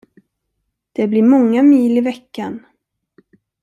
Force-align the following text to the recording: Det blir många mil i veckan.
Det 0.93 1.07
blir 1.07 1.23
många 1.23 1.63
mil 1.63 1.97
i 1.97 2.01
veckan. 2.01 2.65